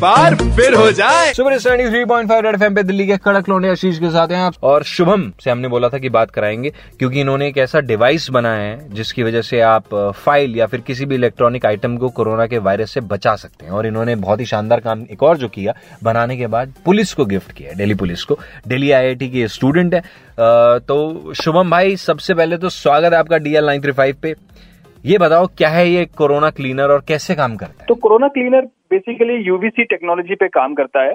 [0.00, 3.48] बार फिर हो जाए। Super study three point five red FM पे दिल्ली के कड़क
[3.48, 6.70] लोने आशीष के साथ हैं आप। और शुभम से हमने बोला था कि बात कराएँगे
[6.98, 11.06] क्योंकि इन्होंने एक ऐसा डिवाइस बनाया है जिसकी वजह से आप फ़ाइल या फिर किसी
[11.06, 14.46] भी इलेक्ट्रॉनिक आइटम को कोरोना के वायरस से बचा सकते हैं। और इन्होंने बहुत ही
[14.46, 18.24] शानदार काम एक और जो किया बनाने के बाद पुलिस को गिफ्ट किया दिल्ली पुलिस
[18.24, 20.00] को। दिल्ली आई के स्टूडेंट है।
[20.80, 24.34] तो शुभम भाई सबसे पहले तो स्वागत है आपका डीएल नाइन थ्री फाइव पे।
[25.04, 27.86] ये बताओ, क्या है ये कोरोना क्लीनर और कैसे काम करता है?
[27.88, 31.14] तो corona cleaner basically UVC technology पे काम करता है।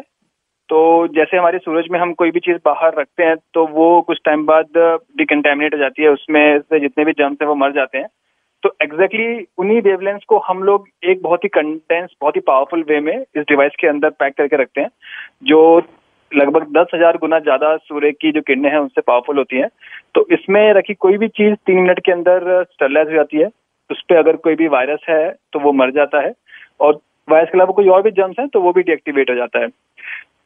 [0.70, 4.20] तो जैसे हमारे सूरज में हम कोई भी चीज़ बाहर रखते हैं तो वो कुछ
[4.26, 4.78] टाइम बाद
[5.18, 8.08] डिकंटेमिनेट हो जाती है। उसमें से जितने भी जर्म्स हैं वो मर जाते हैं।
[8.64, 12.84] तो एग्जैक्टली exactly उन्हीं वेवलेंस को हम लोग एक बहुत ही कंटेंस बहुत ही पावरफुल
[12.90, 14.90] वे में इस डिवाइस के अंदर पैक करके रखते हैं,
[15.44, 15.82] जो
[16.32, 19.68] लगभग दस हज़ार गुना ज़्यादा सूर्य की जो किरणें हैं उनसे पावरफुल होती हैं।
[20.16, 23.50] तो इसमें रखी कोई भी चीज़ तीन मिनट के अंदर स्टरलाइज हो जाती है।
[23.90, 26.34] उस पर अगर कोई भी वायरस है तो वो मर जाता है।
[26.82, 29.60] और वायरस के अलावा कोई और भी जर्म्स हैं तो वो भी डीएक्टिवेट हो जाता
[29.60, 29.68] है।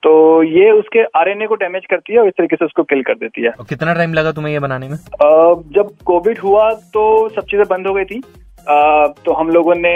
[0.03, 0.11] तो
[0.43, 3.41] ये उसके आरएनए को डैमेज करती है और इस तरीके से उसको किल कर देती
[3.43, 4.95] है। और कितना टाइम लगा तुम्हें ये बनाने में?
[4.95, 8.21] आ, जब कोविड हुआ तो सब चीज़ें बंद हो गई थी।
[8.69, 9.93] आ, तो हम लोगों ने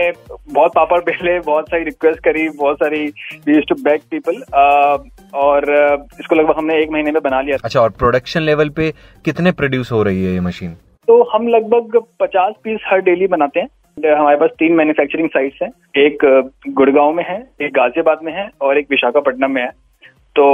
[0.50, 3.02] बहुत पापड़ पहले बहुत सारी रिक्वेस्ट करी बहुत सारी
[3.48, 4.42] यूज़ टू बैक पीपल
[5.40, 5.72] और
[6.20, 8.92] इसको लगभग हमने एक महीने में बना लिया अच्छा और प्रोडक्शन लेवल पे
[9.26, 10.76] कितने प्रोड्यूस हो रही है ये मशीन
[11.12, 15.70] तो हम लगभग पचास पीस हर डेली बनाते हैं। हमारे पास तीन मैन्युफैक्चरिंग साइट्स हैं।
[16.04, 16.24] एक
[16.76, 19.70] गुड़गांव में है एक गाजियाबाद में है और एक विशाखापट्टनम में है।
[20.36, 20.46] तो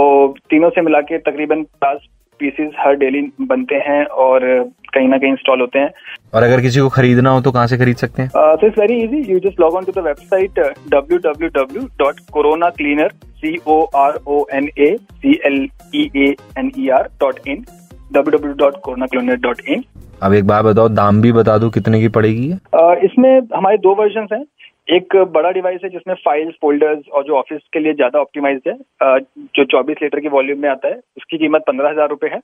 [0.50, 2.08] तीनों से मिला के तकरीबन पचास
[2.40, 4.48] पीसेस हर डेली बनते हैं और
[4.94, 5.92] कहीं ना कहीं इंस्टॉल होते हैं।
[6.34, 8.30] और अगर किसी को खरीदना हो तो कहाँ से खरीद सकते हैं?
[8.32, 10.60] तो it's very easy you just log on to the website
[10.94, 16.10] W W W dot corona cleaner C O R O N A C L E
[16.16, 17.64] A N E R dot in
[18.14, 19.84] W W dot corona cleaner dot in
[20.23, 22.48] अब एक बार बताओ, दाम भी बता दो, कितने की पड़ेगी
[23.05, 24.44] इसमें हमारे दो वर्जन है।
[24.88, 28.73] एक बड़ा डिवाइस है जिसमें फाइल्स फोल्डर्स और जो ऑफ़िस के लिए ज़्यादा ऑप्टिमाइज है।
[29.55, 32.39] जो 24 लीटर के वॉल्यूम में आता है, उसकी कीमत पंद्रह हज़ार रुपए है।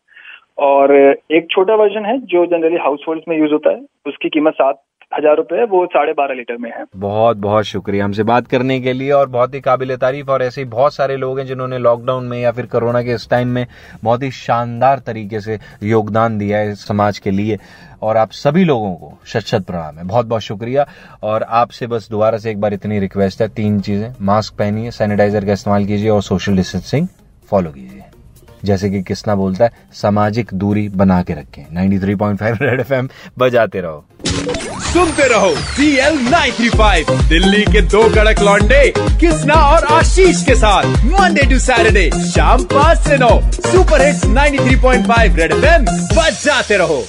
[0.57, 4.53] और एक छोटा वर्जन है जो जनरली हाउस होल्ड में यूज़ होता है, उसकी कीमत
[4.53, 4.81] सात
[5.13, 8.94] हज़ार रुपए वो साढ़े बारह लीटर में है। बहुत बहुत शुक्रिया हमसे बात करने के
[8.94, 12.38] लिए और बहुत ही काबिल तारीफ़ और ऐसे बहुत सारे लोग हैं जिन्होंने लॉकडाउन में
[12.40, 13.66] या फिर कोरोना के इस टाइम में
[14.03, 17.57] बहुत ही शानदार तरीके से योगदान दिया है समाज के लिए
[18.02, 20.85] और आप सभी लोगों को शत शत प्रणाम है। बहुत बहुत शुक्रिया
[21.23, 25.46] और आपसे बस दोबारा से एक बार इतनी रिक्वेस्ट है, तीन चीज़ें। मास्क पहनिए सैनिटाइजर
[25.46, 27.07] का इस्तेमाल कीजिए और सोशल डिस्टेंसिंग
[27.50, 28.03] फॉलो कीजिए।
[28.66, 33.09] जैसे कि किसना बोलता है, सामाजिक दूरी बना के रखें। 93.5 रेड एफएम
[33.40, 34.06] बजाते रहो।
[34.84, 40.85] सुनते रहो सी एल नाइन दिल्ली के दो कड़क लॉन्डे कृष्णा और आशीष के साथ
[41.06, 45.85] मंडे टू सैटरडे शाम पाँच से नौ सुपर हिट्स 93.5 रेड एफएम
[46.16, 47.03] बजाते रहो।